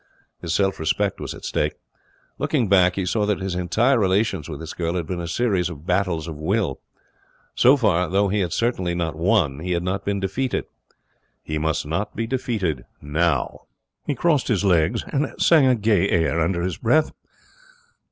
[0.41, 1.75] His self respect was at stake.
[2.39, 5.69] Looking back, he saw that his entire relations with this girl had been a series
[5.69, 6.81] of battles of will.
[7.53, 10.65] So far, though he had certainly not won, he had not been defeated.
[11.43, 13.67] He must not be defeated now.
[14.03, 17.11] He crossed his legs and sang a gay air under his breath.